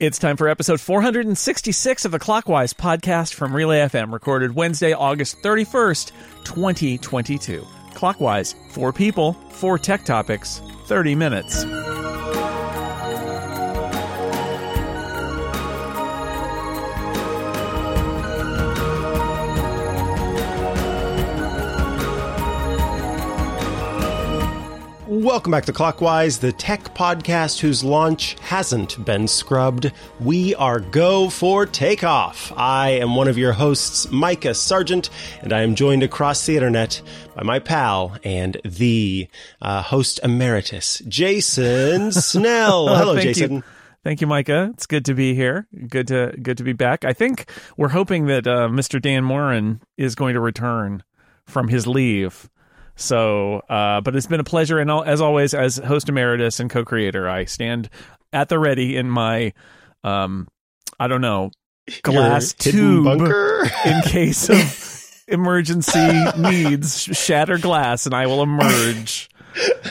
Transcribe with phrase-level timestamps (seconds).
[0.00, 5.42] It's time for episode 466 of the Clockwise podcast from Relay FM, recorded Wednesday, August
[5.42, 6.12] 31st,
[6.44, 7.66] 2022.
[7.94, 11.64] Clockwise, four people, four tech topics, 30 minutes.
[25.18, 29.90] Welcome back to Clockwise, the tech podcast whose launch hasn't been scrubbed.
[30.20, 32.52] We are go for takeoff.
[32.56, 35.10] I am one of your hosts, Micah Sargent,
[35.42, 37.02] and I am joined across the internet
[37.34, 39.26] by my pal and the
[39.60, 42.86] uh, host emeritus, Jason Snell.
[42.86, 43.52] Hello, Thank Jason.
[43.56, 43.62] You.
[44.04, 44.70] Thank you, Micah.
[44.74, 45.66] It's good to be here.
[45.88, 47.04] Good to good to be back.
[47.04, 49.02] I think we're hoping that uh, Mr.
[49.02, 51.02] Dan Moren is going to return
[51.44, 52.48] from his leave.
[52.98, 57.28] So, uh, but it's been a pleasure, and as always, as host emeritus and co-creator,
[57.28, 57.88] I stand
[58.32, 59.52] at the ready in my,
[60.02, 60.48] um,
[60.98, 61.52] I don't know,
[62.02, 63.70] glass tube bunker?
[63.86, 67.02] in case of emergency needs.
[67.02, 69.30] Shatter glass, and I will emerge.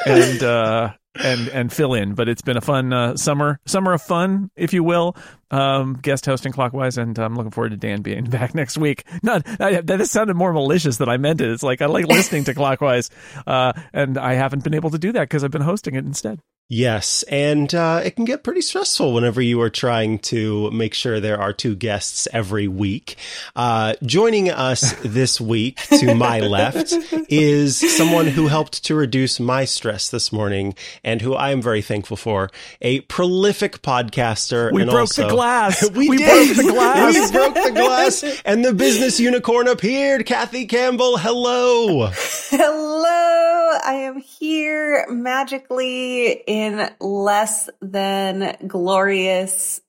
[0.06, 2.14] And uh, and and fill in.
[2.14, 5.16] But it's been a fun uh, summer, summer of fun, if you will.
[5.50, 9.04] Um, guest hosting clockwise, and I'm looking forward to Dan being back next week.
[9.24, 11.50] Not I, that sounded more malicious than I meant it.
[11.50, 13.10] It's like I like listening to clockwise,
[13.46, 16.40] uh, and I haven't been able to do that because I've been hosting it instead.
[16.70, 21.22] Yes, and uh, it can get pretty stressful whenever you are trying to make sure
[21.22, 23.16] there are two guests every week.
[23.56, 26.94] Uh, joining us this week to my left
[27.30, 31.82] is someone who helped to reduce my stress this morning and who I am very
[31.82, 32.50] thankful for.
[32.82, 34.70] A prolific podcaster.
[34.74, 35.90] We and broke also, the glass.
[35.96, 36.54] we, we did.
[36.54, 37.14] broke the glass.
[37.14, 40.26] we broke the glass, and the business unicorn appeared.
[40.26, 42.08] Kathy Campbell, hello.
[42.50, 43.47] Hello.
[43.84, 49.82] I am here magically in less than glorious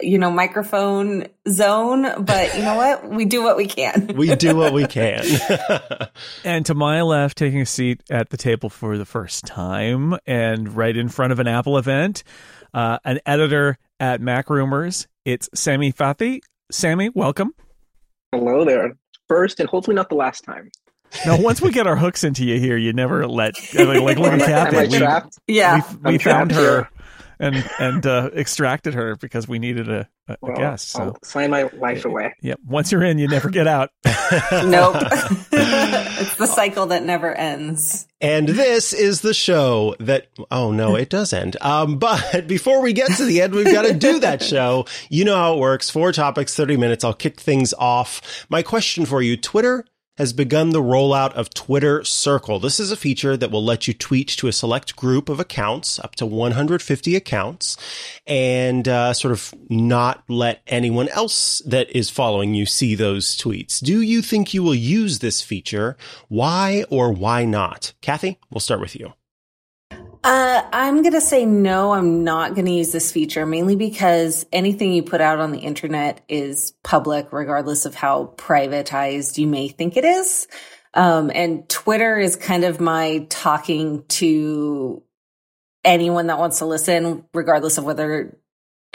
[0.00, 3.08] you know microphone zone but you know what?
[3.08, 4.10] We do what we can.
[4.16, 5.24] We do what we can.
[6.44, 10.74] And to my left taking a seat at the table for the first time and
[10.74, 12.24] right in front of an apple event
[12.72, 16.40] uh, an editor at MacRumors it's sami fathi.
[16.70, 17.54] Sami welcome.
[18.32, 18.96] Hello there.
[19.28, 20.70] First and hopefully not the last time
[21.26, 24.38] no, once we get our hooks into you here, you never let like, like little
[24.38, 24.98] Kathy.
[24.98, 26.88] We, yeah, we, we found her
[27.38, 30.88] and and uh, extracted her because we needed a, a well, guest.
[30.88, 32.34] So I'll sign my life away.
[32.42, 32.60] Yep.
[32.66, 33.90] Once you're in, you never get out.
[34.04, 34.14] nope.
[35.52, 38.06] it's the cycle that never ends.
[38.20, 41.56] And this is the show that, oh no, it does end.
[41.60, 44.86] Um, but before we get to the end, we've got to do that show.
[45.10, 45.90] You know how it works.
[45.90, 47.04] Four topics, 30 minutes.
[47.04, 48.46] I'll kick things off.
[48.48, 49.84] My question for you, Twitter
[50.16, 52.60] has begun the rollout of Twitter Circle.
[52.60, 55.98] This is a feature that will let you tweet to a select group of accounts,
[55.98, 57.76] up to 150 accounts,
[58.26, 63.82] and uh, sort of not let anyone else that is following you see those tweets.
[63.82, 65.96] Do you think you will use this feature?
[66.28, 67.92] Why or why not?
[68.00, 69.14] Kathy, we'll start with you.
[70.24, 74.46] Uh, I'm going to say no, I'm not going to use this feature mainly because
[74.52, 79.68] anything you put out on the internet is public, regardless of how privatized you may
[79.68, 80.48] think it is.
[80.94, 85.02] Um, and Twitter is kind of my talking to
[85.84, 88.38] anyone that wants to listen, regardless of whether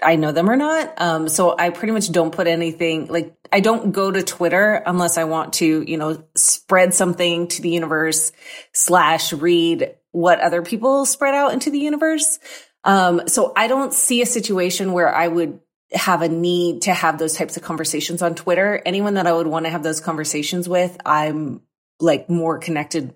[0.01, 1.00] I know them or not.
[1.00, 5.19] Um, so I pretty much don't put anything like I don't go to Twitter unless
[5.19, 8.31] I want to, you know, spread something to the universe
[8.73, 12.39] slash read what other people spread out into the universe.
[12.83, 15.59] Um, so I don't see a situation where I would
[15.91, 18.81] have a need to have those types of conversations on Twitter.
[18.85, 21.61] Anyone that I would want to have those conversations with, I'm
[21.99, 23.13] like more connected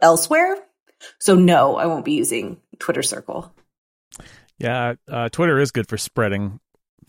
[0.00, 0.56] elsewhere.
[1.18, 3.52] So no, I won't be using Twitter Circle.
[4.58, 6.60] Yeah, uh, Twitter is good for spreading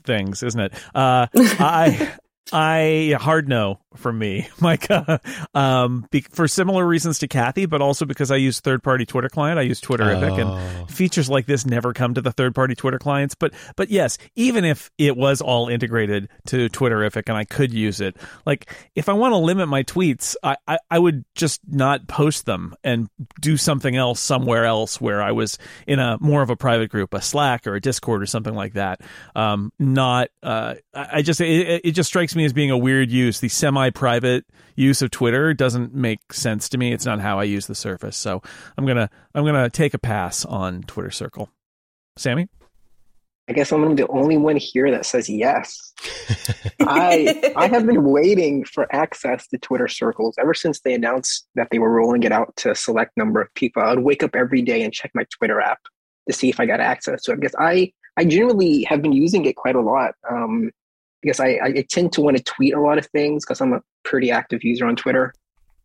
[0.05, 0.73] things, isn't it?
[0.95, 2.13] Uh, I
[2.51, 5.21] I hard no from me, Micah,
[5.53, 9.29] um, be, for similar reasons to Kathy, but also because I use third party Twitter
[9.29, 9.59] client.
[9.59, 10.55] I use Twitterrific, oh.
[10.55, 13.35] and features like this never come to the third party Twitter clients.
[13.35, 18.01] But but yes, even if it was all integrated to Twitterrific and I could use
[18.01, 22.07] it, like if I want to limit my tweets, I, I, I would just not
[22.07, 23.09] post them and
[23.39, 25.57] do something else somewhere else where I was
[25.87, 28.73] in a more of a private group, a Slack or a Discord or something like
[28.73, 29.01] that.
[29.35, 33.39] Um, not uh, I just it, it just strikes me as being a weird use.
[33.39, 34.45] The semi private
[34.75, 36.93] use of Twitter doesn't make sense to me.
[36.93, 38.17] It's not how I use the surface.
[38.17, 38.41] So
[38.77, 41.49] I'm gonna I'm gonna take a pass on Twitter Circle.
[42.17, 42.47] Sami.
[43.49, 45.93] I guess I'm the only one here that says yes.
[46.79, 51.67] I I have been waiting for access to Twitter circles ever since they announced that
[51.69, 53.83] they were rolling it out to a select number of people.
[53.83, 55.79] I would wake up every day and check my Twitter app
[56.29, 59.45] to see if I got access to it because I I generally have been using
[59.45, 60.71] it quite a lot um,
[61.23, 63.81] because I, I tend to want to tweet a lot of things because I'm a
[64.03, 65.33] pretty active user on Twitter.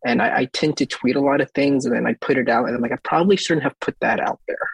[0.05, 2.47] And I, I, tend to tweet a lot of things and then I put it
[2.47, 4.69] out and I'm like, I probably shouldn't have put that out there.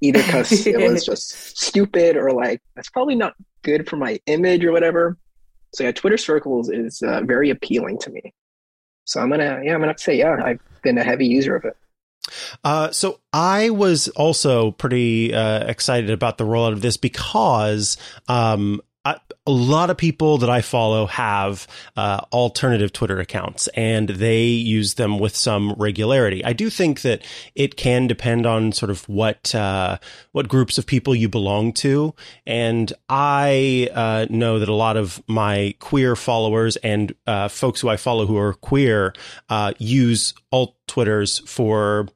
[0.00, 4.64] Either because it was just stupid or like, that's probably not good for my image
[4.64, 5.16] or whatever.
[5.74, 8.34] So yeah, Twitter circles is uh, very appealing to me.
[9.04, 11.76] So I'm gonna, yeah, I'm gonna say, yeah, I've been a heavy user of it.
[12.62, 17.96] Uh, so I was also pretty uh, excited about the rollout of this because
[18.28, 19.16] um, I,
[19.46, 21.66] a lot of people that I follow have
[21.96, 26.44] uh, alternative Twitter accounts and they use them with some regularity.
[26.44, 27.22] I do think that
[27.54, 29.98] it can depend on sort of what uh,
[30.32, 32.14] what groups of people you belong to,
[32.46, 37.88] and I uh, know that a lot of my queer followers and uh, folks who
[37.88, 39.14] I follow who are queer
[39.48, 42.08] uh, use alt Twitters for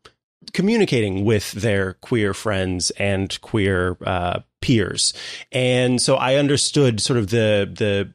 [0.52, 5.14] communicating with their queer friends and queer uh, peers.
[5.52, 8.12] And so I understood sort of the the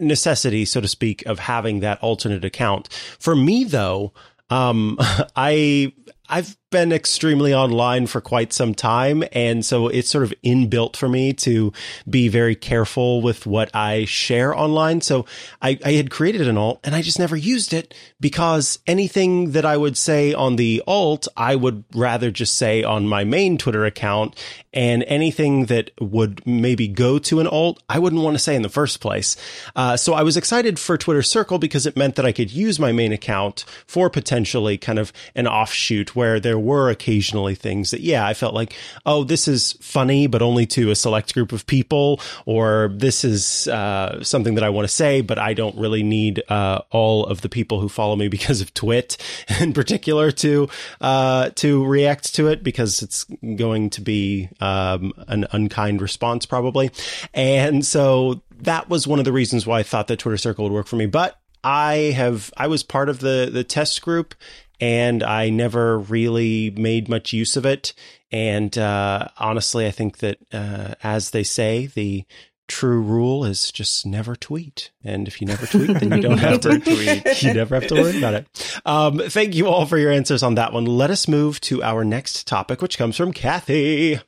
[0.00, 2.92] necessity, so to speak, of having that alternate account.
[3.18, 4.12] For me, though,
[4.50, 4.96] um,
[5.36, 5.92] I
[6.28, 9.24] I've been extremely online for quite some time.
[9.32, 11.72] And so it's sort of inbuilt for me to
[12.08, 15.00] be very careful with what I share online.
[15.00, 15.24] So
[15.62, 19.64] I, I, had created an alt and I just never used it because anything that
[19.64, 23.84] I would say on the alt, I would rather just say on my main Twitter
[23.84, 24.38] account.
[24.74, 28.62] And anything that would maybe go to an alt, I wouldn't want to say in
[28.62, 29.36] the first place.
[29.74, 32.78] Uh, so I was excited for Twitter Circle because it meant that I could use
[32.78, 38.00] my main account for potentially kind of an offshoot where there were occasionally things that,
[38.00, 38.74] yeah, I felt like,
[39.06, 43.68] oh, this is funny, but only to a select group of people, or this is
[43.68, 47.40] uh, something that I want to say, but I don't really need uh, all of
[47.40, 49.16] the people who follow me because of Twit
[49.60, 50.68] in particular to
[51.00, 53.24] uh, to react to it because it's
[53.56, 56.90] going to be um, an unkind response probably,
[57.34, 60.72] and so that was one of the reasons why I thought that Twitter Circle would
[60.72, 64.34] work for me, but I have I was part of the the test group
[64.80, 67.92] and I never really made much use of it.
[68.30, 72.24] And uh, honestly, I think that, uh, as they say, the
[72.68, 74.90] true rule is just never tweet.
[75.02, 77.42] And if you never tweet, then you don't have to tweet.
[77.42, 78.80] You never have to worry about it.
[78.84, 80.84] Um, thank you all for your answers on that one.
[80.84, 84.20] Let us move to our next topic, which comes from Kathy.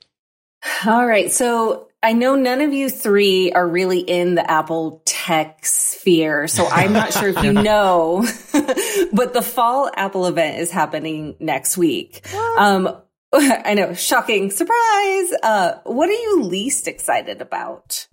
[0.86, 1.30] All right.
[1.30, 6.66] So I know none of you three are really in the Apple tech sphere, so
[6.66, 8.26] I'm not sure if you know,
[9.12, 12.26] but the fall Apple event is happening next week.
[12.56, 12.96] Um,
[13.32, 15.32] I know, shocking surprise.
[15.42, 18.08] Uh, what are you least excited about?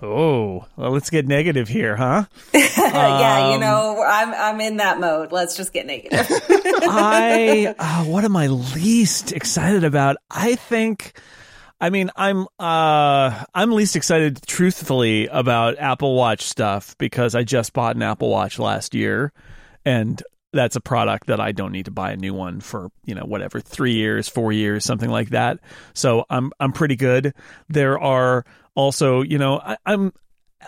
[0.00, 2.26] Oh, well, let's get negative here, huh?
[2.52, 5.32] yeah, um, you know, I'm I'm in that mode.
[5.32, 6.26] Let's just get negative.
[6.30, 10.16] I uh, what am I least excited about?
[10.30, 11.18] I think
[11.84, 17.74] I mean, I'm uh I'm least excited truthfully about Apple Watch stuff because I just
[17.74, 19.34] bought an Apple Watch last year
[19.84, 20.22] and
[20.54, 23.24] that's a product that I don't need to buy a new one for, you know,
[23.26, 25.58] whatever, 3 years, 4 years, something like that.
[25.92, 27.34] So I'm I'm pretty good.
[27.68, 30.14] There are also, you know, I, I'm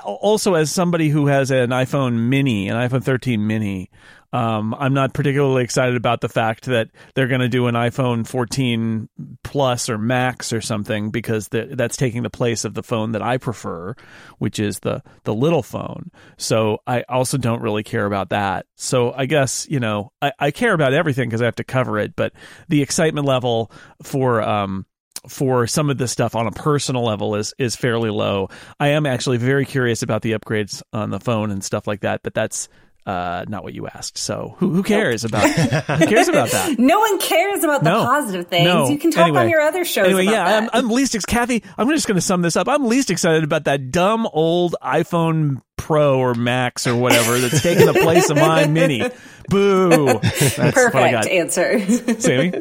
[0.05, 3.89] also as somebody who has an iPhone mini, an iPhone 13 mini,
[4.37, 8.27] um, I'm not particularly excited about the fact that they're going to do an iPhone
[8.27, 9.09] 14
[9.43, 13.23] Plus or Max or something because the, that's taking the place of the phone that
[13.23, 13.95] I prefer,
[14.37, 16.11] which is the the little phone.
[16.37, 18.67] So I also don't really care about that.
[18.75, 21.99] So I guess you know I, I care about everything because I have to cover
[21.99, 22.35] it, but
[22.69, 23.73] the excitement level
[24.03, 24.85] for um,
[25.27, 28.51] for some of this stuff on a personal level is is fairly low.
[28.79, 32.23] I am actually very curious about the upgrades on the phone and stuff like that,
[32.23, 32.69] but that's
[33.07, 34.19] uh, not what you asked.
[34.19, 35.31] So who, who cares nope.
[35.31, 35.51] about
[36.01, 36.79] who cares about that?
[36.87, 38.05] No one cares about the no.
[38.05, 38.65] positive things.
[38.65, 38.89] No.
[38.89, 40.07] You can talk anyway, on your other shows.
[40.07, 41.63] Anyway, yeah, I'm, I'm, least ex- Kathy.
[41.79, 42.69] I'm just going to sum this up.
[42.69, 47.87] I'm least excited about that dumb old iPhone Pro or Max or whatever that's taking
[47.87, 49.09] the place of my Mini.
[49.49, 50.07] Boo!
[50.07, 51.81] That's Perfect answer,
[52.21, 52.53] Sami.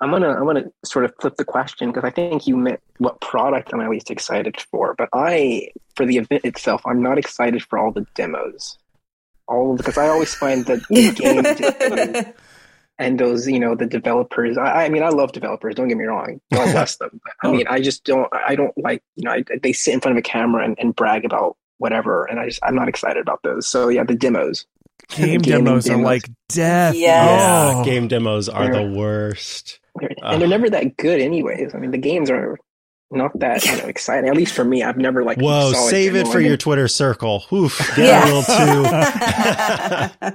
[0.00, 3.20] I'm gonna I'm gonna sort of flip the question because I think you meant what
[3.20, 7.62] product am I least excited for, but I for the event itself I'm not excited
[7.62, 8.78] for all the demos
[9.48, 12.34] all because I always find that the game
[12.98, 14.56] and those you know the developers.
[14.56, 15.74] I, I, mean, I love developers.
[15.74, 16.40] Don't get me wrong.
[16.52, 17.20] God bless them.
[17.26, 17.52] I oh.
[17.52, 18.28] mean, I just don't.
[18.32, 20.94] I don't like you know I, they sit in front of a camera and, and
[20.94, 23.66] brag about whatever, and I just I'm not excited about those.
[23.66, 24.66] So yeah, the demos.
[25.08, 26.94] Game demos, demos are like death.
[26.94, 27.74] Yes.
[27.76, 27.84] Oh.
[27.84, 29.80] game demos are they're, the worst.
[30.22, 31.74] and they're never that good, anyways.
[31.74, 32.58] I mean, the games are
[33.10, 34.28] not that you know exciting.
[34.28, 35.38] At least for me, I've never like.
[35.38, 35.72] Whoa!
[35.72, 37.44] saw Save it demo for your Twitter circle.
[37.52, 38.24] Oof, get Yeah.
[38.24, 40.34] a little too.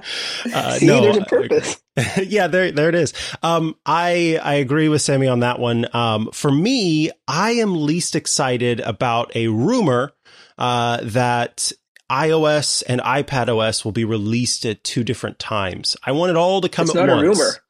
[0.52, 1.76] Uh, See, no, there's a uh, purpose.
[2.22, 3.12] yeah, there, there it is.
[3.42, 5.86] Um, I, I agree with Sami on that one.
[5.94, 10.12] Um, for me, I am least excited about a rumor,
[10.58, 11.72] uh, that
[12.10, 15.96] iOS and iPadOS will be released at two different times.
[16.04, 17.60] I want it all to come It's at not once.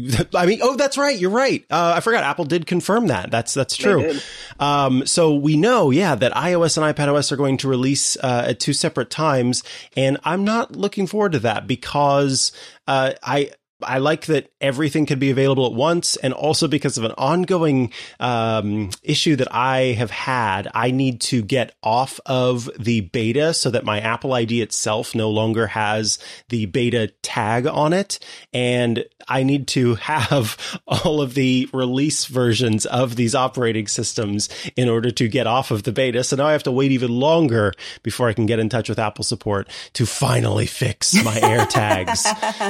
[0.34, 1.18] I mean, oh, that's right.
[1.18, 1.64] You're right.
[1.70, 2.24] Uh, I forgot.
[2.24, 3.30] Apple did confirm that.
[3.30, 4.18] That's that's true.
[4.58, 8.60] Um, so we know, yeah, that iOS and iPadOS are going to release uh, at
[8.60, 9.62] two separate times,
[9.96, 12.52] and I'm not looking forward to that because
[12.86, 13.50] uh, I.
[13.82, 17.92] I like that everything could be available at once, and also because of an ongoing
[18.18, 23.70] um, issue that I have had, I need to get off of the beta so
[23.70, 26.18] that my Apple ID itself no longer has
[26.48, 28.18] the beta tag on it,
[28.52, 34.88] and I need to have all of the release versions of these operating systems in
[34.88, 36.24] order to get off of the beta.
[36.24, 37.72] So now I have to wait even longer
[38.02, 42.26] before I can get in touch with Apple support to finally fix my air tags.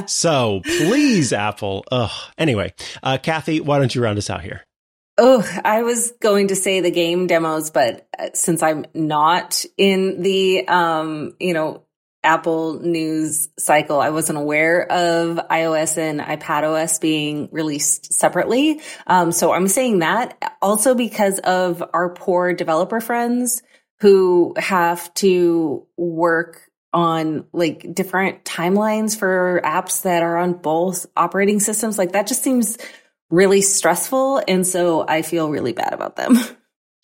[0.06, 0.99] So please,
[1.32, 1.84] Apple.
[1.90, 2.10] Ugh.
[2.38, 4.64] Anyway, uh, Kathy, why don't you round us out here?
[5.18, 10.22] Oh, I was going to say the game demos, but uh, since I'm not in
[10.22, 11.84] the, um, you know,
[12.22, 18.80] Apple news cycle, I wasn't aware of iOS and iPadOS being released separately.
[19.06, 23.62] Um, so I'm saying that also because of our poor developer friends
[24.00, 31.60] who have to work on like different timelines for apps that are on both operating
[31.60, 31.98] systems.
[31.98, 32.78] Like that just seems
[33.30, 34.42] really stressful.
[34.48, 36.36] And so I feel really bad about them.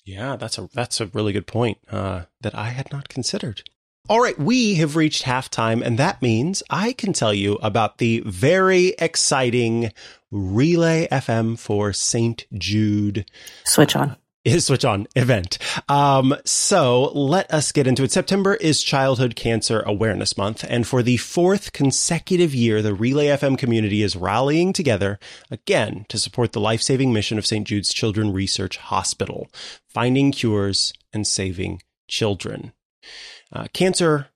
[0.06, 3.68] Yeah, that's a that's a really good point uh, that I had not considered.
[4.08, 8.22] All right, we have reached halftime, and that means I can tell you about the
[8.24, 9.90] very exciting
[10.30, 12.46] Relay FM for St.
[12.54, 13.28] Jude
[13.64, 14.16] Switch on.
[14.46, 15.58] Is switch on event.
[15.88, 18.12] Um, so let us get into it.
[18.12, 23.58] September is Childhood Cancer Awareness Month, and for the fourth consecutive year, the Relay FM
[23.58, 25.18] community is rallying together
[25.50, 27.66] again to support the life-saving mission of St.
[27.66, 29.48] Jude's Children Research Hospital,
[29.88, 32.72] finding cures and saving children.
[33.52, 34.28] Uh, cancer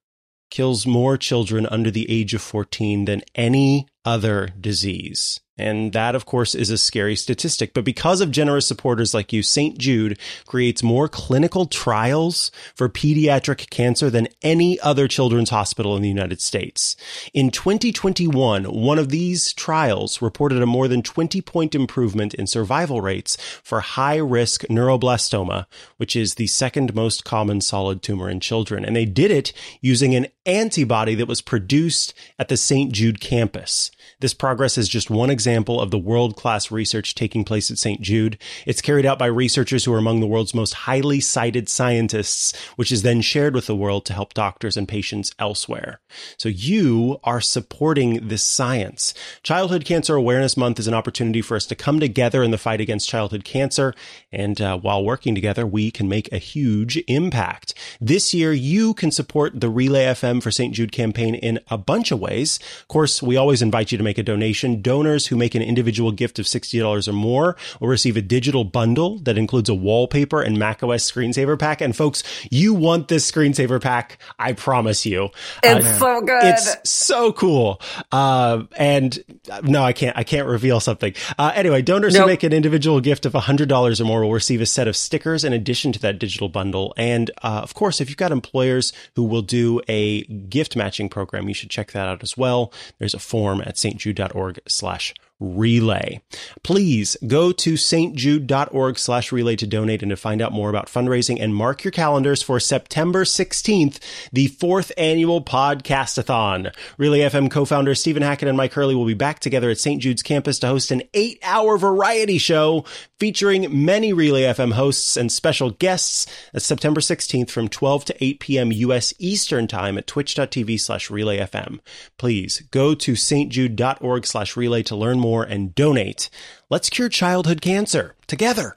[0.51, 5.41] kills more children under the age of 14 than any other disease.
[5.61, 7.75] And that, of course, is a scary statistic.
[7.75, 9.77] But because of generous supporters like you, St.
[9.79, 16.09] Jude creates more clinical trials for pediatric cancer than any other children's hospital in the
[16.09, 16.97] United States.
[17.35, 23.01] In 2021, one of these trials reported a more than 20 point improvement in survival
[23.01, 25.67] rates for high risk neuroblastoma,
[25.99, 28.85] which is the second most common solid tumor in children.
[28.85, 29.53] And they did it
[29.83, 32.93] using an antibody that was produced at the St.
[32.93, 33.91] Jude campus.
[34.21, 38.01] This progress is just one example of the world class research taking place at St.
[38.01, 38.39] Jude.
[38.67, 42.93] It's carried out by researchers who are among the world's most highly cited scientists, which
[42.93, 46.01] is then shared with the world to help doctors and patients elsewhere.
[46.37, 49.13] So you are supporting this science.
[49.43, 52.81] Childhood Cancer Awareness Month is an opportunity for us to come together in the fight
[52.81, 53.95] against childhood cancer.
[54.31, 57.75] And uh, while working together, we can make a huge impact.
[58.01, 60.75] This year, you can support the Relay FM for St.
[60.75, 62.59] Jude campaign in a bunch of ways.
[62.81, 64.83] Of course, we always invite you to make a donation.
[64.83, 69.19] Donors who make an individual gift of $60 or more will receive a digital bundle
[69.21, 71.81] that includes a wallpaper and macOS screensaver pack.
[71.81, 74.19] And folks, you want this screensaver pack.
[74.39, 75.31] I promise you.
[75.65, 76.45] It's Uh, so good.
[76.45, 77.81] it's so cool.
[78.13, 79.19] Uh, and
[79.51, 81.15] uh, no, I can't, I can't reveal something.
[81.39, 84.67] Uh, anyway, donors who make an individual gift of $100 or more will receive a
[84.67, 86.93] set of stickers in addition to that digital bundle.
[86.97, 91.49] And, uh, of course, if you've got employers who will do a gift matching program,
[91.49, 92.73] you should check that out as well.
[92.99, 96.21] There's a form at stjude.org slash relay.
[96.63, 101.41] Please go to stjude.org slash relay to donate and to find out more about fundraising
[101.41, 103.99] and mark your calendars for September 16th,
[104.33, 106.73] the fourth annual podcastathon.
[106.99, 110.01] Relay FM co-founder Stephen Hackett and Mike Hurley will be back together at St.
[110.01, 112.85] Jude's campus to host an eight hour variety show
[113.21, 116.27] featuring many Relay FM hosts and special guests.
[116.53, 118.73] That's September 16th from 12 to 8 p.m.
[118.73, 119.13] U.S.
[119.19, 121.81] Eastern time at twitch.tv slash relay FM.
[122.17, 126.31] Please go to stjude.org slash relay to learn more and donate.
[126.71, 128.75] Let's cure childhood cancer together.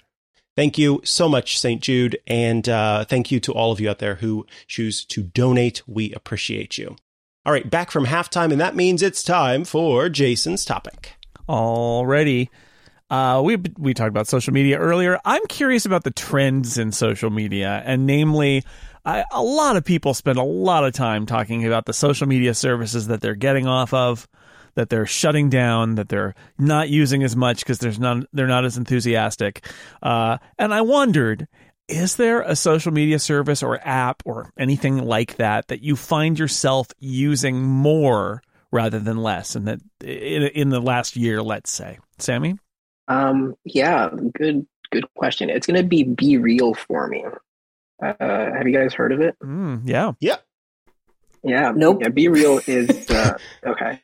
[0.56, 1.82] Thank you so much, St.
[1.82, 2.20] Jude.
[2.28, 5.82] And uh, thank you to all of you out there who choose to donate.
[5.88, 6.96] We appreciate you.
[7.46, 11.14] All right, back from halftime, and that means it's time for Jason's topic.
[11.50, 12.50] Already.
[13.14, 15.20] Uh, we we talked about social media earlier.
[15.24, 18.64] I'm curious about the trends in social media, and namely,
[19.06, 22.56] I, a lot of people spend a lot of time talking about the social media
[22.56, 24.28] services that they're getting off of.
[24.76, 28.66] that they're shutting down, that they're not using as much because there's none, they're not
[28.66, 29.66] as enthusiastic.
[30.02, 31.48] Uh, and I wondered,
[31.88, 36.40] is there a social media service or app or anything like that that you find
[36.40, 38.42] yourself using more
[38.72, 42.58] rather than less, and that in, in the last year, let's say, Sami?
[43.08, 45.50] Um, yeah, good, good question.
[45.50, 47.26] It's going to be BeReal for me.
[48.02, 49.36] Uh, have you guys heard of it?
[49.40, 50.14] Mm, yeah.
[50.20, 50.38] Yeah.
[51.44, 51.72] Yeah.
[51.76, 52.00] Nope.
[52.02, 54.02] Yeah, BeReal is uh, okay.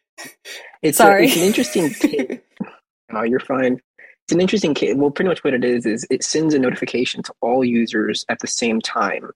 [0.81, 1.23] It's Sorry.
[1.23, 1.89] A, it's an interesting.
[1.89, 2.39] Case.
[3.13, 3.81] oh, you're fine.
[4.25, 4.95] It's an interesting case.
[4.95, 8.39] Well, pretty much what it is is it sends a notification to all users at
[8.39, 9.31] the same time,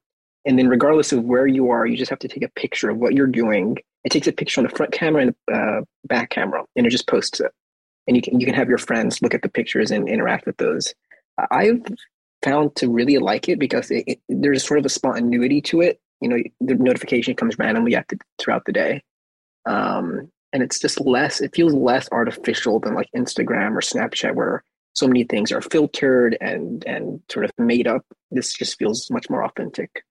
[0.46, 2.98] and then regardless of where you are, you just have to take a picture of
[2.98, 3.78] what you're doing.
[4.04, 6.90] It takes a picture on the front camera and the uh, back camera, and it
[6.90, 7.52] just posts it.
[8.08, 10.58] And you can you can have your friends look at the pictures and interact with
[10.58, 10.94] those.
[11.52, 11.82] I've
[12.44, 16.00] found to really like it because it, it, there's sort of a spontaneity to it.
[16.22, 17.98] You know, the notification comes randomly
[18.40, 19.04] throughout the day,
[19.66, 21.42] um, and it's just less.
[21.42, 26.38] It feels less artificial than like Instagram or Snapchat, where so many things are filtered
[26.40, 28.06] and and sort of made up.
[28.32, 30.04] This just feels much more authentic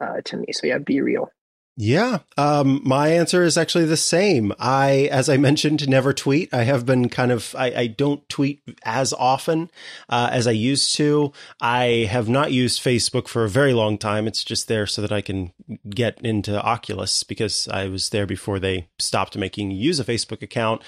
[0.00, 0.46] uh, to me.
[0.52, 1.28] So yeah, BeReal.
[1.78, 2.20] Yeah.
[2.38, 4.52] Um, my answer is actually the same.
[4.58, 6.52] I, as I mentioned, never tweet.
[6.54, 9.70] I have been kind of, I, I don't tweet as often,
[10.08, 11.32] uh, as I used to.
[11.60, 14.26] I have not used Facebook for a very long time.
[14.26, 15.52] It's just there so that I can
[15.90, 20.80] get into Oculus because I was there before they stopped making use a Facebook account.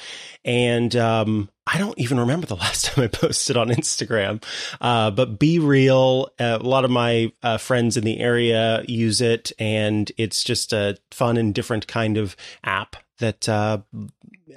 [0.42, 4.42] And, um, I don't even remember the last time I posted on Instagram.
[4.80, 6.28] Uh, but BeReal.
[6.38, 10.72] Uh, a lot of my uh, friends in the area use it, and it's just
[10.72, 13.78] a fun and different kind of app that uh,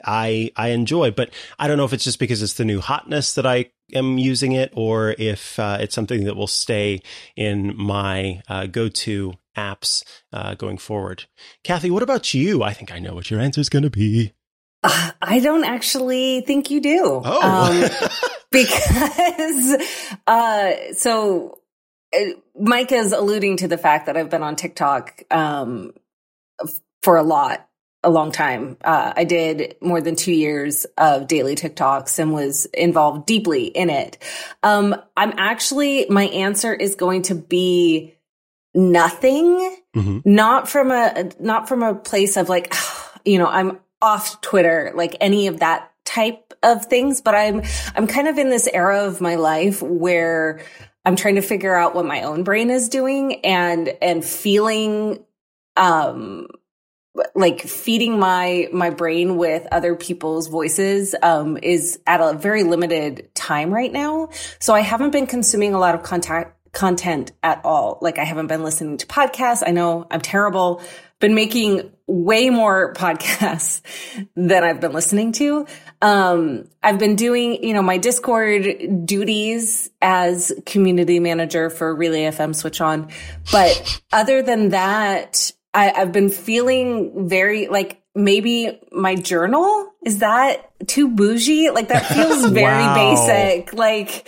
[0.06, 1.12] I I enjoy.
[1.12, 4.18] But I don't know if it's just because it's the new hotness that I am
[4.18, 7.01] using it, or if uh, it's something that will stay
[7.36, 10.03] in my uh, go to apps
[10.58, 11.25] going forward.
[11.63, 12.63] Kathy, what about you?
[12.63, 14.34] I think I know what your answer is going to be.
[14.84, 17.22] Uh, I don't actually think you do.
[17.24, 17.42] Oh.
[17.42, 17.90] Um,
[18.52, 19.78] because,
[20.28, 21.60] uh, so
[22.16, 22.20] uh,
[22.60, 25.94] Mike is alluding to the fact that I've been on TikTok, um,
[27.02, 27.68] for a lot,
[28.04, 28.78] a long time.
[28.84, 33.90] Uh, I did more than two years of daily TikToks and was involved deeply in
[33.90, 34.18] it.
[34.64, 38.16] Um, I'm actually, my answer is going to be
[38.74, 40.20] nothing, mm-hmm.
[40.26, 42.74] not from a, not from a place of like,
[43.26, 47.22] you know, I'm off Twitter, like any of that type of things.
[47.22, 47.62] But I'm,
[47.96, 50.62] I'm kind of in this era of my life where
[51.06, 55.24] I'm trying to figure out what my own brain is doing and, and feeling,
[55.78, 56.48] um,
[57.36, 63.34] like feeding my my brain with other people's voices um, is at a very limited
[63.36, 67.98] time right now so i haven't been consuming a lot of contact content at all
[68.02, 70.82] like i haven't been listening to podcasts i know i'm terrible
[71.21, 73.81] been making way more podcasts
[74.36, 75.65] than I've been listening to.
[76.01, 82.53] Um, I've been doing, you know, my Discord duties as community manager for Relay FM
[82.53, 83.10] Switch On.
[83.51, 90.71] But other than that, I, I've been feeling very like maybe my journal is that
[90.88, 91.69] too bougie?
[91.69, 93.15] Like that feels very wow.
[93.15, 93.73] basic.
[93.73, 94.27] Like,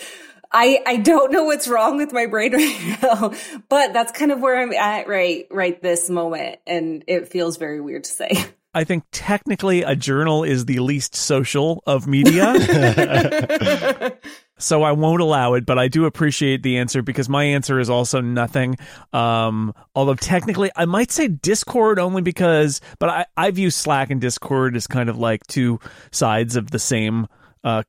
[0.53, 3.33] I, I don't know what's wrong with my brain right now,
[3.69, 6.59] but that's kind of where I'm at right, right this moment.
[6.67, 8.45] And it feels very weird to say.
[8.75, 12.53] I think technically a journal is the least social of media.
[14.57, 17.91] so I won't allow it, but I do appreciate the answer because my answer is
[17.91, 18.77] also nothing.
[19.11, 24.19] Um, although technically I might say Discord only because, but I, I view Slack and
[24.19, 25.79] Discord as kind of like two
[26.11, 27.27] sides of the same,
[27.63, 27.83] uh,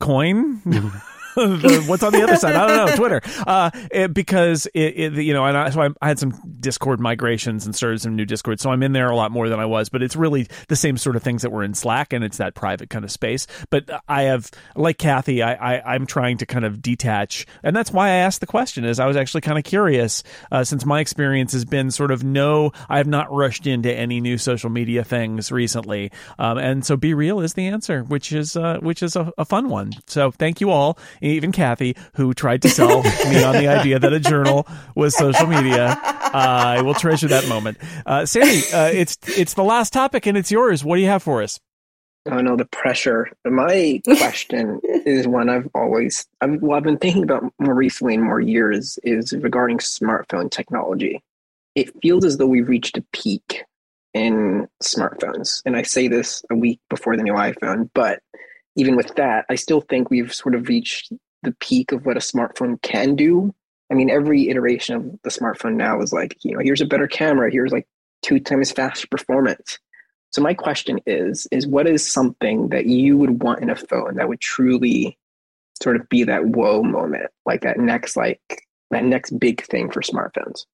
[0.00, 0.62] coin.
[1.36, 2.54] the, what's on the other side?
[2.54, 2.96] I don't know.
[2.96, 6.38] Twitter, uh, it, because it, it, you know, and I, so I, I, had some
[6.60, 9.58] Discord migrations and started some new Discord, so I'm in there a lot more than
[9.58, 9.88] I was.
[9.88, 12.54] But it's really the same sort of things that were in Slack, and it's that
[12.54, 13.46] private kind of space.
[13.70, 17.90] But I have, like Kathy, I, I I'm trying to kind of detach, and that's
[17.90, 18.84] why I asked the question.
[18.84, 22.22] Is I was actually kind of curious, uh, since my experience has been sort of
[22.22, 26.98] no, I have not rushed into any new social media things recently, um, and so
[26.98, 29.92] BeReal is the answer, which is uh, which is a, a fun one.
[30.06, 34.12] So thank you all even Kathy, who tried to sell me on the idea that
[34.12, 35.98] a journal was social media.
[36.02, 36.30] Uh,
[36.78, 37.78] I will treasure that moment.
[38.06, 40.84] Uh, Sami, uh, it's it's the last topic and it's yours.
[40.84, 41.60] What do you have for us?
[42.30, 43.30] Oh know the pressure.
[43.44, 48.22] My question is one I've always I've, well, I've been thinking about more recently in
[48.22, 51.22] more years is regarding smartphone technology.
[51.74, 53.64] It feels as though we've reached a peak
[54.14, 58.20] in smartphones, and I say this a week before the new iPhone, but
[58.76, 62.20] even with that, I still think we've sort of reached the peak of what a
[62.20, 63.54] smartphone can do.
[63.90, 67.06] I mean, every iteration of the smartphone now is like, you know, here's a better
[67.06, 67.86] camera, here's like
[68.22, 69.78] two times faster performance.
[70.30, 74.14] So my question is, is what is something that you would want in a phone
[74.14, 75.18] that would truly
[75.82, 78.40] sort of be that whoa moment, like that next, like
[78.90, 80.64] that next big thing for smartphones?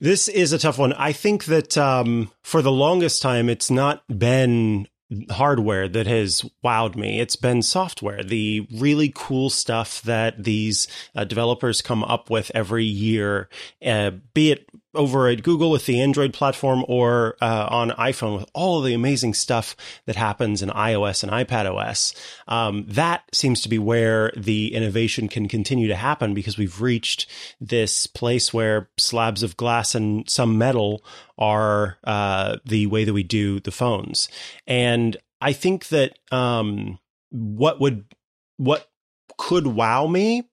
[0.00, 0.94] This is a tough one.
[0.94, 4.88] I think that um, for the longest time, it's not been
[5.30, 7.20] hardware that has wowed me.
[7.20, 12.84] It's been software, the really cool stuff that these uh, developers come up with every
[12.84, 13.48] year,
[13.84, 18.50] uh, be it over at Google with the Android platform or uh, on iPhone with
[18.52, 19.74] all the amazing stuff
[20.06, 22.14] that happens in iOS and iPadOS.
[22.48, 27.26] Um, that seems to be where the innovation can continue to happen because we've reached
[27.60, 31.04] this place where slabs of glass and some metal
[31.38, 34.28] are uh, the way that we do the phones.
[34.66, 36.98] And I think that um,
[37.30, 38.04] what would
[38.58, 38.88] what
[39.38, 40.44] could wow me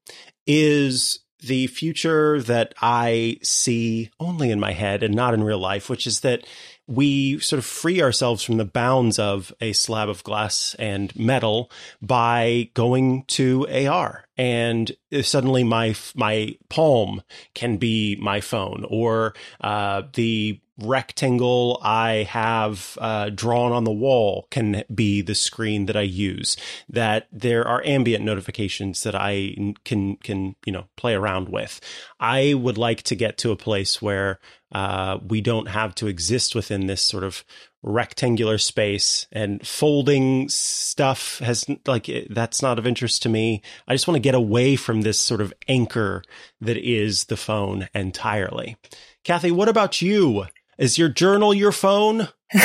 [0.48, 5.90] is the future that I see only in my head and not in real life,
[5.90, 6.46] which is that
[6.88, 11.72] we sort of free ourselves from the bounds of a slab of glass and metal
[12.02, 14.26] by going to AR.
[14.38, 17.22] And suddenly my, my palm
[17.54, 24.48] can be my phone or, uh, the rectangle I have uh, drawn on the wall
[24.52, 26.58] can be the screen that I use.
[26.88, 31.80] That there are ambient notifications that I can can you know play around with.
[32.20, 34.40] I would like to get to a place where
[34.72, 37.44] uh, we don't have to exist within this sort of
[37.82, 43.62] rectangular space and folding stuff has like that's not of interest to me.
[43.88, 46.24] I just want to get away from this sort of anchor
[46.62, 48.78] that is the phone entirely.
[49.24, 50.46] Kathy, what about you?
[50.78, 52.30] Is your journal your phone?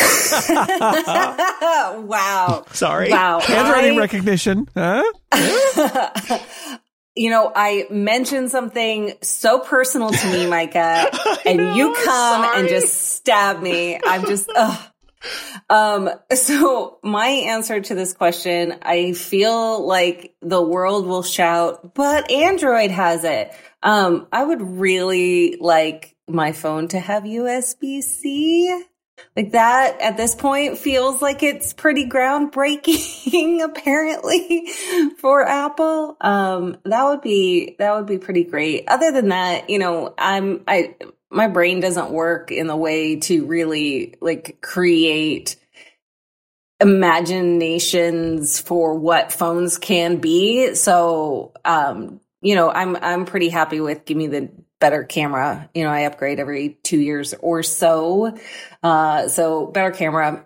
[2.09, 2.65] wow.
[2.73, 3.11] Sorry.
[3.11, 3.41] Wow.
[3.41, 3.99] Handwriting I...
[3.99, 4.69] recognition.
[4.75, 5.03] Huh?
[7.17, 11.11] you know, I mentioned something so personal to me, Micah,
[11.47, 12.61] and know, you come sorry.
[12.61, 13.99] and just stab me.
[14.05, 14.91] I'm just, ugh.
[15.71, 22.31] Um, so my answer to this question, I feel like the world will shout, but
[22.31, 23.53] Android has it.
[23.83, 28.85] Um, I would really like my phone to have USB C.
[29.37, 34.67] Like that at this point feels like it's pretty groundbreaking, apparently,
[35.19, 36.17] for Apple.
[36.21, 38.85] Um, that would be, that would be pretty great.
[38.89, 40.97] Other than that, you know, I'm, I,
[41.35, 45.57] my brain doesn't work in the way to really like create
[46.81, 50.75] imaginations for what phones can be.
[50.75, 55.69] So, um, you know, I'm, I'm pretty happy with give me the better camera.
[55.75, 58.37] You know, I upgrade every two years or so.
[58.83, 60.45] Uh, so better camera,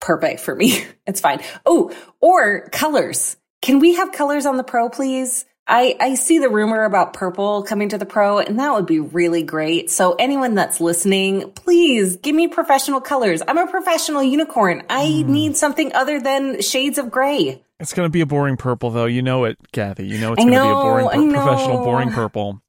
[0.00, 0.84] perfect for me.
[1.06, 1.40] it's fine.
[1.66, 3.36] Oh, or colors.
[3.60, 5.46] Can we have colors on the Pro, please?
[5.66, 8.98] I, I see the rumor about purple coming to the Pro, and that would be
[8.98, 9.90] really great.
[9.90, 13.42] So anyone that's listening, please give me professional colors.
[13.46, 14.82] I'm a professional unicorn.
[14.90, 15.26] I mm.
[15.26, 17.62] need something other than shades of gray.
[17.78, 19.06] It's going to be a boring purple, though.
[19.06, 20.06] You know it, Kathy.
[20.06, 22.60] You know it's going to be a boring, professional, boring purple.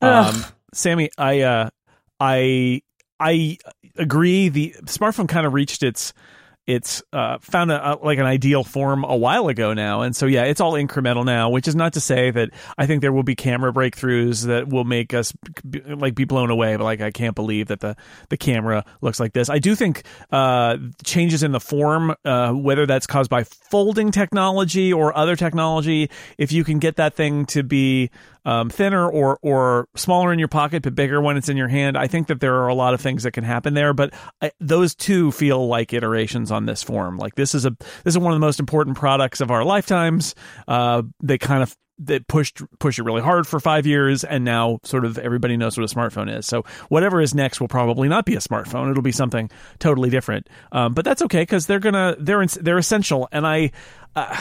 [0.00, 1.70] Um, Sami, I uh,
[2.20, 2.82] I
[3.18, 3.58] I
[3.96, 4.48] agree.
[4.48, 6.12] The smartphone kind of reached its
[6.66, 10.26] it's uh, found a, a, like an ideal form a while ago now, and so
[10.26, 11.50] yeah, it's all incremental now.
[11.50, 14.84] Which is not to say that I think there will be camera breakthroughs that will
[14.84, 15.32] make us
[15.68, 16.76] be, like be blown away.
[16.76, 17.96] But like, I can't believe that the
[18.30, 19.48] the camera looks like this.
[19.48, 20.02] I do think
[20.32, 26.10] uh, changes in the form, uh, whether that's caused by folding technology or other technology,
[26.38, 28.10] if you can get that thing to be
[28.46, 31.98] um, thinner or or smaller in your pocket but bigger when it's in your hand.
[31.98, 34.52] I think that there are a lot of things that can happen there, but I,
[34.60, 37.18] those two feel like iterations on this form.
[37.18, 40.34] Like this is a this is one of the most important products of our lifetimes.
[40.66, 44.78] Uh, they kind of they pushed push it really hard for five years, and now
[44.84, 46.46] sort of everybody knows what a smartphone is.
[46.46, 50.48] So whatever is next will probably not be a smartphone; it'll be something totally different.
[50.70, 53.28] Um, but that's okay because they're gonna they're they're essential.
[53.32, 53.72] And I,
[54.14, 54.40] uh,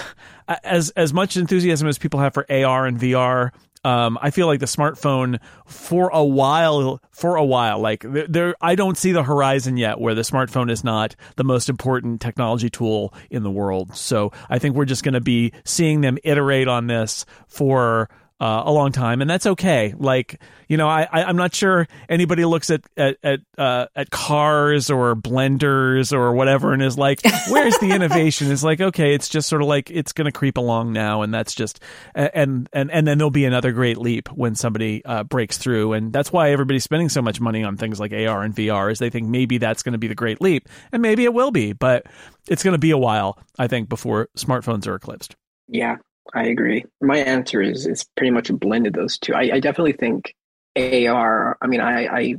[0.64, 3.52] as as much enthusiasm as people have for AR and VR,
[3.86, 8.56] um, I feel like the smartphone for a while, for a while, like there, there,
[8.60, 12.72] I don't see the horizon yet where the smartphone is not the most important technology
[12.72, 13.96] tool in the world.
[13.96, 18.64] So I think we're just going to be seeing them iterate on this for uh,
[18.66, 19.94] a long time, and that's okay.
[19.98, 24.10] Like you know, I, I am not sure anybody looks at at at, uh, at
[24.10, 28.52] cars or blenders or whatever and is like, where's the innovation?
[28.52, 31.34] It's like okay, it's just sort of like it's going to creep along now, and
[31.34, 31.82] that's just
[32.14, 36.12] and and and then there'll be another great leap when somebody uh, breaks through, and
[36.12, 39.10] that's why everybody's spending so much money on things like AR and VR is they
[39.10, 42.06] think maybe that's going to be the great leap, and maybe it will be, but
[42.50, 45.36] it's going to be a while, I think, before smartphones are eclipsed.
[45.68, 45.98] Yeah,
[46.34, 46.86] I agree.
[47.02, 49.34] My answer is it's pretty much a blend of those two.
[49.34, 50.36] I, I definitely think
[50.76, 51.58] AR.
[51.62, 52.36] I mean, I, I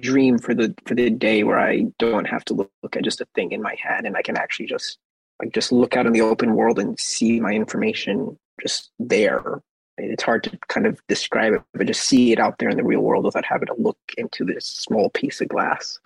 [0.00, 3.20] dream for the for the day where I don't have to look, look at just
[3.20, 4.98] a thing in my head and I can actually just
[5.40, 9.60] like just look out in the open world and see my information just there.
[9.98, 12.84] It's hard to kind of describe it, but just see it out there in the
[12.84, 15.98] real world without having to look into this small piece of glass.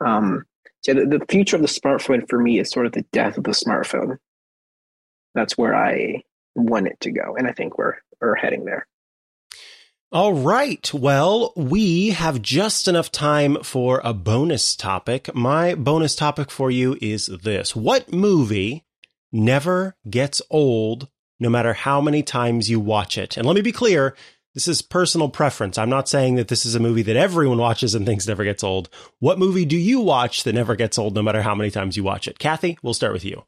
[0.00, 0.44] Um,
[0.80, 3.44] so the, the future of the smartphone for me is sort of the death of
[3.44, 4.18] the smartphone.
[5.34, 6.22] That's where I
[6.54, 8.86] want it to go, and I think we're we're heading there.
[10.12, 10.92] All right.
[10.92, 15.34] Well, we have just enough time for a bonus topic.
[15.34, 17.74] My bonus topic for you is this.
[17.74, 18.84] What movie
[19.32, 21.08] never gets old
[21.40, 23.38] no matter how many times you watch it?
[23.38, 24.14] And let me be clear.
[24.52, 25.78] This is personal preference.
[25.78, 28.62] I'm not saying that this is a movie that everyone watches and thinks never gets
[28.62, 28.90] old.
[29.18, 32.04] What movie do you watch that never gets old no matter how many times you
[32.04, 32.38] watch it?
[32.38, 33.44] Kathy, we'll start with you.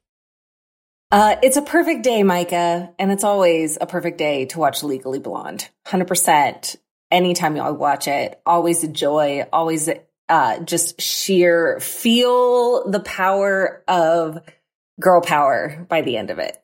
[1.14, 5.20] Uh, it's a perfect day, Micah, and it's always a perfect day to watch Legally
[5.20, 5.68] Blonde.
[5.86, 6.74] 100%.
[7.08, 9.88] Anytime I watch it, always a joy, always
[10.28, 14.40] uh, just sheer feel the power of
[14.98, 16.60] girl power by the end of it.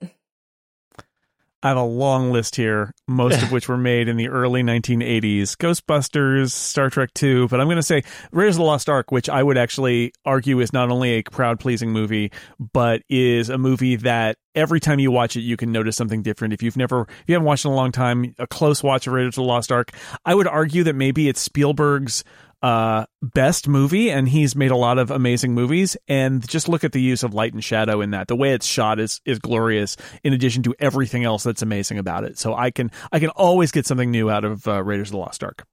[1.62, 5.56] I have a long list here, most of which were made in the early 1980s.
[5.56, 9.28] Ghostbusters, Star Trek II, but I'm going to say Raiders of the Lost Ark, which
[9.28, 12.32] I would actually argue is not only a crowd pleasing movie,
[12.72, 16.54] but is a movie that every time you watch it, you can notice something different.
[16.54, 19.12] If you've never, if you haven't watched in a long time, a close watch of
[19.12, 19.92] Raiders of the Lost Ark,
[20.24, 22.24] I would argue that maybe it's Spielberg's
[22.62, 25.96] uh, best movie, and he's made a lot of amazing movies.
[26.08, 28.28] And just look at the use of light and shadow in that.
[28.28, 29.96] The way it's shot is is glorious.
[30.24, 33.72] In addition to everything else that's amazing about it, so I can I can always
[33.72, 35.64] get something new out of uh, Raiders of the Lost Ark.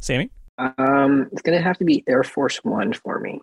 [0.00, 3.40] Sami, um, it's gonna have to be Air Force One for me.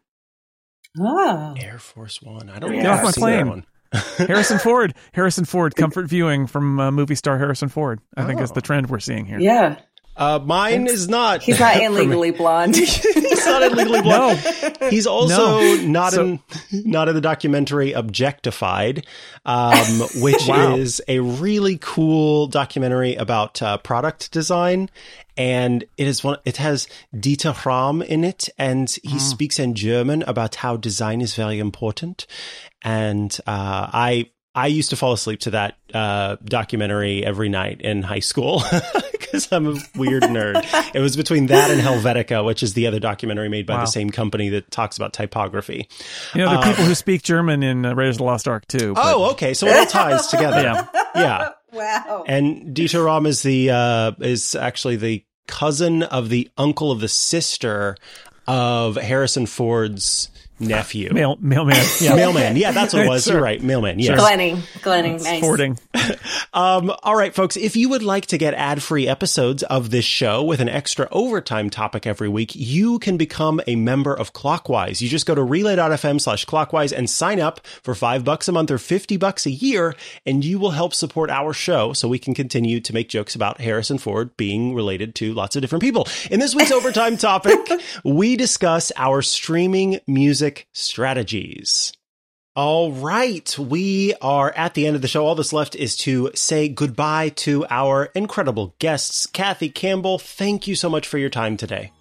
[0.99, 2.49] Oh, Air Force One.
[2.49, 3.47] I don't Yeah, get off my I've seen that plane.
[3.47, 3.65] one.
[4.27, 7.99] Harrison Ford, Harrison Ford, comfort viewing from uh, movie star Harrison Ford.
[8.17, 8.53] I think is Oh.
[8.55, 9.39] the trend we're seeing here.
[9.39, 9.77] yeah.
[10.15, 11.41] Uh, mine is not.
[11.41, 11.93] He's not for in.
[11.95, 12.75] Legally Blonde.
[12.75, 14.39] He's not in Legally Blonde.
[14.89, 15.75] He's also No.
[15.87, 16.39] not So- in
[16.71, 19.05] not in the documentary Objectified,
[19.45, 19.75] um,
[20.21, 20.75] which Wow.
[20.75, 24.89] is a really cool documentary about uh, product design.
[25.35, 26.37] And it is one.
[26.45, 31.33] It has Dieter Rams in it, and he speaks in German about how design is
[31.33, 32.27] very important.
[32.83, 38.03] And uh, I I used to fall asleep to that uh, documentary every night in
[38.03, 38.61] high school
[39.33, 40.63] because I'm a weird nerd.
[40.95, 43.79] It was between that and Helvetica, which is the other documentary made by Wow.
[43.81, 45.89] the same company that talks about typography.
[46.35, 48.67] You know, there are people who speak German in uh, Raiders of the Lost Ark
[48.67, 48.93] too.
[48.93, 50.61] but- Oh, okay, so it all ties together.
[50.63, 50.87] Yeah.
[51.15, 51.49] yeah.
[51.71, 52.23] wow.
[52.27, 57.07] And Dieter Rams is the uh, is actually the cousin of the uncle of the
[57.07, 57.97] sister
[58.47, 61.11] of Harrison Ford's nephew.
[61.13, 61.83] Mail, mailman.
[61.99, 62.15] Yeah.
[62.23, 62.55] Mailman.
[62.55, 63.23] Yeah, that's what it was.
[63.23, 63.33] Sure.
[63.33, 63.61] You're right.
[63.61, 63.99] Mailman.
[63.99, 64.19] Yes.
[64.19, 64.61] Glenning.
[64.81, 65.17] Glenning.
[65.21, 65.41] Nice.
[65.41, 65.77] Fording.
[66.53, 70.43] Um, all right, folks, if you would like to get ad-free episodes of this show
[70.43, 75.01] with an extra overtime topic every week, you can become a member of Clockwise.
[75.01, 78.69] You just go to relay.fm slash clockwise and sign up for five bucks a month
[78.69, 79.95] or 50 bucks a year,
[80.27, 83.59] and you will help support our show so we can continue to make jokes about
[83.59, 86.07] Harrison Ford being related to lots of different people.
[86.29, 87.57] In this week's overtime topic,
[88.03, 91.93] we discuss our streaming music strategies.
[92.55, 93.57] All right.
[93.57, 95.25] We are at the end of the show.
[95.25, 99.25] All that's left is to say goodbye to our incredible guests.
[99.25, 101.91] Kathy Campbell, thank you so much for your time today.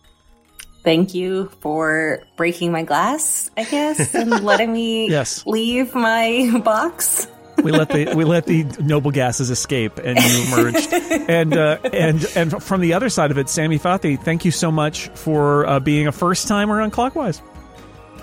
[0.85, 5.47] Thank you for breaking my glass, I guess, and letting me Yes.
[5.47, 7.29] leave my box.
[7.63, 10.93] we let the we let the noble gases escape, and you emerged.
[11.31, 14.73] and uh, and and from the other side of it, Sami Fathi, thank you so
[14.73, 17.41] much for uh, being a first timer on Clockwise.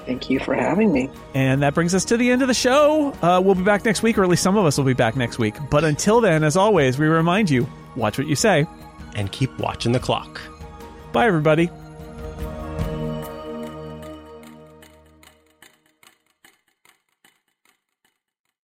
[0.06, 1.10] Thank you for having me.
[1.34, 3.14] And that brings us to the end of the show.
[3.22, 5.16] Uh, we'll be back next week, or at least some of us will be back
[5.16, 5.56] next week.
[5.70, 8.66] But until then, as always, we remind you: watch what you say.
[9.16, 10.40] And keep watching the clock.
[11.12, 11.70] Bye, everybody.